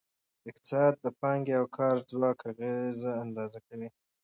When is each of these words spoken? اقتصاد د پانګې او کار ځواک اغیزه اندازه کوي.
اقتصاد 0.49 0.93
د 1.03 1.05
پانګې 1.21 1.53
او 1.59 1.65
کار 1.77 1.95
ځواک 2.09 2.39
اغیزه 2.51 3.11
اندازه 3.23 3.59
کوي. 3.67 3.89